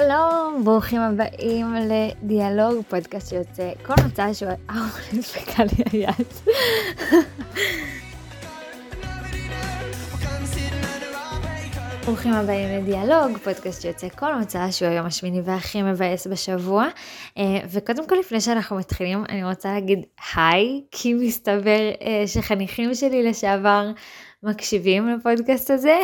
[0.00, 4.50] שלום, ברוכים הבאים לדיאלוג, פודקאסט שיוצא כל מצע שהוא...
[4.70, 4.74] אה,
[5.12, 6.26] נדפקה לי היד.
[12.04, 16.86] ברוכים הבאים לדיאלוג, פודקאסט שיוצא כל מצע שהוא היום השמיני והכי מבאס בשבוע.
[17.38, 19.98] אה, וקודם כל לפני שאנחנו מתחילים, אני רוצה להגיד
[20.34, 23.90] היי, כי מסתבר אה, שחניכים שלי לשעבר
[24.42, 25.98] מקשיבים לפודקאסט הזה,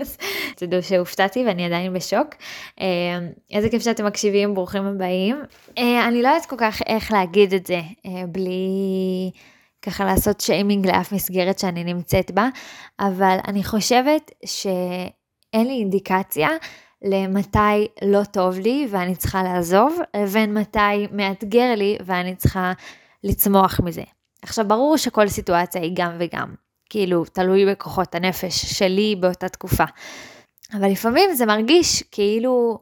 [0.00, 0.18] אז
[0.56, 2.34] תדעו שהופתעתי ואני עדיין בשוק.
[2.80, 2.86] אה,
[3.50, 5.36] איזה כיף שאתם מקשיבים, ברוכים הבאים.
[5.78, 9.30] אה, אני לא יודעת כל כך איך להגיד את זה אה, בלי
[9.82, 12.48] ככה לעשות שיימינג לאף מסגרת שאני נמצאת בה,
[13.00, 16.48] אבל אני חושבת שאין לי אינדיקציה
[17.02, 22.72] למתי לא טוב לי ואני צריכה לעזוב, לבין מתי מאתגר לי ואני צריכה
[23.24, 24.02] לצמוח מזה.
[24.42, 26.65] עכשיו ברור שכל סיטואציה היא גם וגם.
[26.90, 29.84] כאילו, תלוי בכוחות הנפש שלי באותה תקופה.
[30.72, 32.78] אבל לפעמים זה מרגיש כאילו,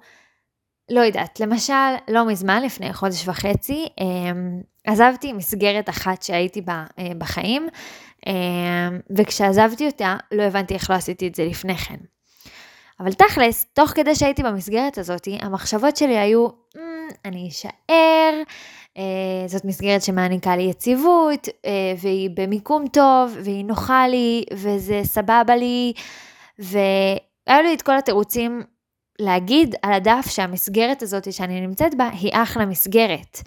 [0.91, 7.12] לא יודעת, למשל, לא מזמן, לפני חודש וחצי, אמ, עזבתי מסגרת אחת שהייתי בה אה,
[7.19, 7.69] בחיים,
[8.27, 11.98] אמ, וכשעזבתי אותה, לא הבנתי איך לא עשיתי את זה לפני כן.
[13.00, 16.78] אבל תכלס, תוך כדי שהייתי במסגרת הזאת, המחשבות שלי היו, mm,
[17.25, 18.42] אני אשאר,
[19.47, 25.92] זאת מסגרת שמעניקה לי יציבות, אה, והיא במיקום טוב, והיא נוחה לי, וזה סבבה לי,
[26.59, 28.62] והיו לי את כל התירוצים
[29.19, 33.39] להגיד על הדף שהמסגרת הזאת שאני נמצאת בה היא אחלה מסגרת.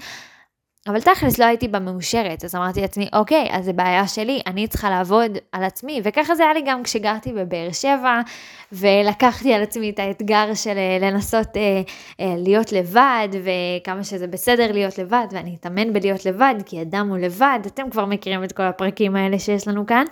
[0.88, 4.67] אבל תכלס לא הייתי בה מאושרת, אז אמרתי לעצמי, אוקיי, אז זה בעיה שלי, אני
[4.67, 8.21] צריכה לעבוד על עצמי, וככה זה היה לי גם כשגרתי בבאר שבע,
[8.71, 11.81] ולקחתי על עצמי את האתגר של אה, לנסות אה,
[12.19, 17.17] אה, להיות לבד, וכמה שזה בסדר להיות לבד, ואני אתאמן בלהיות לבד, כי אדם הוא
[17.17, 20.05] לבד, אתם כבר מכירים את כל הפרקים האלה שיש לנו כאן.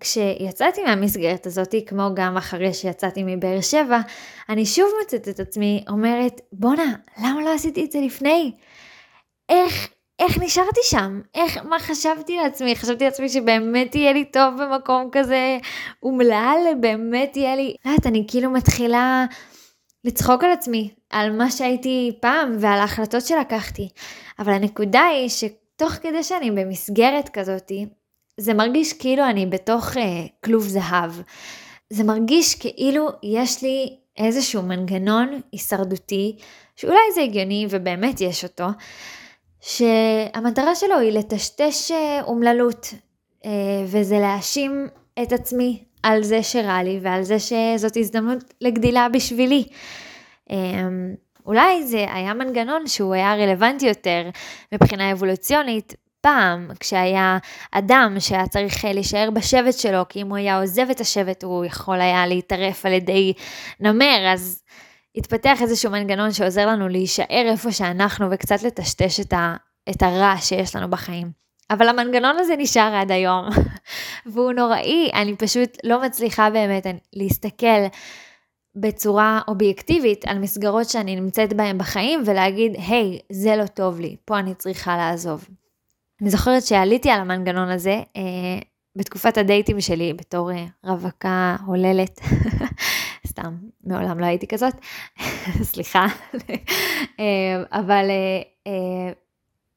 [0.00, 3.98] כשיצאתי מהמסגרת הזאת, כמו גם אחרי שיצאתי מבאר שבע,
[4.48, 8.52] אני שוב מוצאת את עצמי אומרת, בואנה, למה לא עשיתי את זה לפני?
[9.48, 9.88] איך
[10.18, 11.20] איך נשארתי שם?
[11.34, 12.76] איך, מה חשבתי לעצמי?
[12.76, 15.58] חשבתי לעצמי שבאמת יהיה לי טוב במקום כזה
[16.02, 17.74] אומלל, באמת יהיה לי...
[17.84, 19.26] לא יודעת, אני כאילו מתחילה
[20.04, 23.88] לצחוק על עצמי, על מה שהייתי פעם ועל ההחלטות שלקחתי.
[24.38, 27.86] אבל הנקודה היא שתוך כדי שאני במסגרת כזאתי,
[28.36, 31.10] זה מרגיש כאילו אני בתוך אה, כלוב זהב.
[31.90, 36.36] זה מרגיש כאילו יש לי איזשהו מנגנון הישרדותי,
[36.76, 38.66] שאולי זה הגיוני ובאמת יש אותו,
[39.66, 42.94] שהמטרה שלו היא לטשטש אה, אומללות,
[43.44, 43.50] אה,
[43.86, 44.88] וזה להאשים
[45.22, 49.64] את עצמי על זה שרע לי ועל זה שזאת הזדמנות לגדילה בשבילי.
[50.50, 50.56] אה,
[51.46, 54.30] אולי זה היה מנגנון שהוא היה רלוונטי יותר
[54.72, 57.38] מבחינה אבולוציונית פעם, כשהיה
[57.72, 62.00] אדם שהיה צריך להישאר בשבט שלו, כי אם הוא היה עוזב את השבט הוא יכול
[62.00, 63.32] היה להתערף על ידי
[63.80, 64.62] נמר, אז
[65.16, 69.56] התפתח איזשהו מנגנון שעוזר לנו להישאר איפה שאנחנו וקצת לטשטש את, ה,
[69.90, 71.30] את הרע שיש לנו בחיים.
[71.70, 73.48] אבל המנגנון הזה נשאר עד היום,
[74.32, 77.86] והוא נוראי, אני פשוט לא מצליחה באמת להסתכל
[78.76, 84.16] בצורה אובייקטיבית על מסגרות שאני נמצאת בהן בחיים ולהגיד, היי, hey, זה לא טוב לי,
[84.24, 85.48] פה אני צריכה לעזוב.
[86.22, 88.22] אני זוכרת שעליתי על המנגנון הזה אה,
[88.96, 92.20] בתקופת הדייטים שלי בתור אה, רווקה הוללת.
[93.40, 93.54] סתם,
[93.84, 94.74] מעולם לא הייתי כזאת,
[95.72, 96.06] סליחה.
[97.20, 99.12] אה, אבל אה, אה,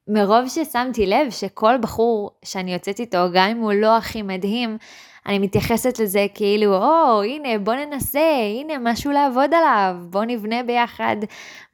[0.08, 4.78] מרוב ששמתי לב שכל בחור שאני יוצאת איתו, גם אם הוא לא הכי מדהים,
[5.26, 8.20] אני מתייחסת לזה כאילו, או, הנה, בוא ננסה,
[8.60, 11.16] הנה, משהו לעבוד עליו, בוא נבנה ביחד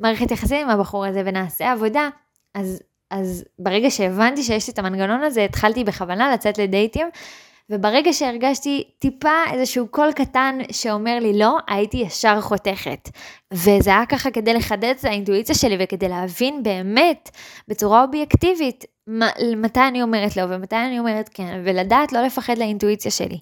[0.01, 2.09] מערכת יחסים עם הבחור הזה ונעשה עבודה.
[2.55, 7.07] אז, אז ברגע שהבנתי שיש לי את המנגנון הזה, התחלתי בכוונה לצאת לדייטים
[7.71, 13.09] וברגע שהרגשתי טיפה איזשהו קול קטן שאומר לי לא, הייתי ישר חותכת.
[13.53, 17.31] וזה היה ככה כדי לחדד את האינטואיציה שלי וכדי להבין באמת
[17.69, 18.85] בצורה אובייקטיבית
[19.57, 23.39] מתי אני אומרת לא ומתי אני אומרת כן, ולדעת לא לפחד לאינטואיציה שלי.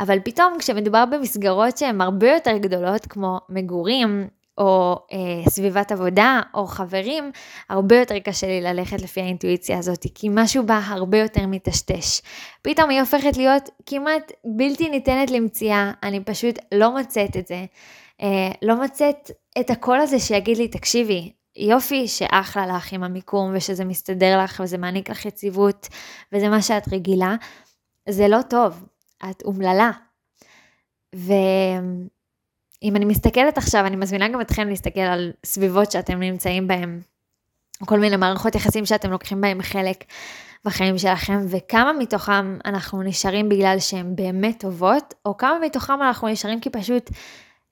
[0.00, 6.66] אבל פתאום כשמדובר במסגרות שהן הרבה יותר גדולות, כמו מגורים, או אה, סביבת עבודה, או
[6.66, 7.30] חברים,
[7.68, 12.20] הרבה יותר קשה לי ללכת לפי האינטואיציה הזאת, כי משהו בה הרבה יותר מטשטש.
[12.62, 17.64] פתאום היא הופכת להיות כמעט בלתי ניתנת למציאה, אני פשוט לא מוצאת את זה.
[18.22, 23.84] אה, לא מוצאת את הקול הזה שיגיד לי, תקשיבי, יופי שאחלה לך עם המיקום, ושזה
[23.84, 25.88] מסתדר לך, וזה מעניק לך יציבות,
[26.32, 27.36] וזה מה שאת רגילה,
[28.08, 28.84] זה לא טוב,
[29.30, 29.90] את אומללה.
[31.14, 31.32] ו...
[32.82, 37.00] אם אני מסתכלת עכשיו, אני מזמינה גם אתכם להסתכל על סביבות שאתם נמצאים בהן,
[37.84, 40.04] כל מיני מערכות יחסים שאתם לוקחים בהן חלק
[40.64, 46.60] בחיים שלכם, וכמה מתוכם אנחנו נשארים בגלל שהן באמת טובות, או כמה מתוכם אנחנו נשארים
[46.60, 47.10] כי פשוט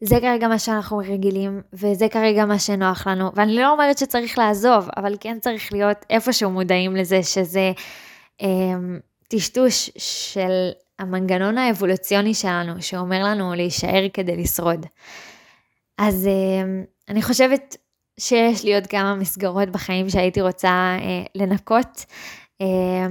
[0.00, 4.88] זה כרגע מה שאנחנו רגילים, וזה כרגע מה שנוח לנו, ואני לא אומרת שצריך לעזוב,
[4.96, 7.72] אבל כן צריך להיות איפשהו מודעים לזה שזה
[8.42, 8.48] אה,
[9.28, 10.70] טשטוש של
[11.00, 14.87] המנגנון האבולוציוני שלנו, שאומר לנו להישאר כדי לשרוד.
[15.99, 17.76] אז אה, אני חושבת
[18.20, 22.05] שיש לי עוד כמה מסגרות בחיים שהייתי רוצה אה, לנקות,
[22.61, 23.06] אה,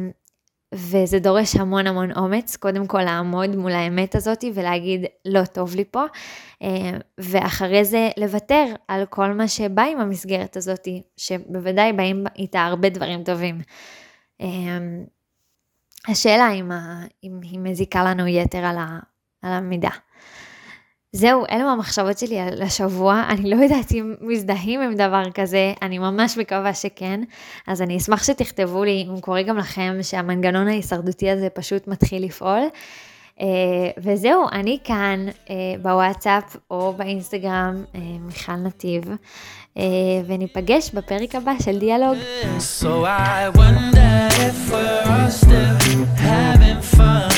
[0.74, 5.84] וזה דורש המון המון אומץ, קודם כל לעמוד מול האמת הזאת ולהגיד לא טוב לי
[5.92, 6.04] פה,
[7.18, 10.88] ואחרי זה לוותר על כל מה שבא עם המסגרת הזאת,
[11.18, 13.62] שבוודאי באים איתה הרבה דברים טובים.
[16.07, 19.00] אה, השאלה אם, ה, אם היא מזיקה לנו יתר על, ה,
[19.42, 19.90] על המידה.
[21.12, 26.00] זהו, אלו המחשבות שלי על השבוע, אני לא יודעת אם מזדהים עם דבר כזה, אני
[26.00, 27.22] ממש מקווה שכן,
[27.68, 32.62] אז אני אשמח שתכתבו לי, אם קורה גם לכם, שהמנגנון ההישרדותי הזה פשוט מתחיל לפעול.
[33.38, 33.42] Uh,
[33.98, 35.50] וזהו, אני כאן uh,
[35.81, 39.04] בוואטסאפ או באינסטגרם, uh, מיכל נתיב,
[40.28, 42.18] וניפגש בפרק הבא של דיאלוג.
[42.81, 43.99] So
[44.69, 47.29] where I still having fun.